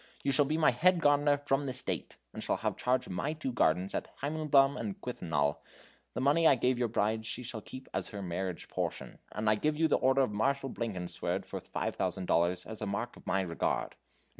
You 0.23 0.31
shall 0.31 0.45
be 0.45 0.57
my 0.57 0.71
head 0.71 0.99
gardener 0.99 1.37
from 1.45 1.67
this 1.67 1.83
date, 1.83 2.17
and 2.33 2.43
have 2.43 2.75
charge 2.75 3.05
of 3.05 3.11
my 3.13 3.33
two 3.33 3.51
gardens 3.51 3.93
at 3.93 4.07
Heimleben 4.23 4.75
and 4.75 4.99
Quellenthal. 4.99 5.57
The 6.15 6.21
money 6.21 6.47
I 6.47 6.55
gave 6.55 6.79
your 6.79 6.87
bride 6.87 7.23
she 7.23 7.43
shall 7.43 7.61
keep 7.61 7.87
as 7.93 8.09
her 8.09 8.23
marriage 8.23 8.67
portion, 8.67 9.19
and 9.31 9.47
I 9.47 9.53
give 9.53 9.77
you 9.77 9.87
the 9.87 9.97
order 9.99 10.21
of 10.23 10.31
Marshal 10.31 10.71
Blankenswerd 10.71 11.45
for 11.45 11.61
five 11.61 11.97
thousand 11.97 12.25
dollars, 12.25 12.65
as 12.65 12.81
a 12.81 12.87
mark 12.87 13.15
of 13.15 13.27
my 13.27 13.41
regard. 13.41 13.95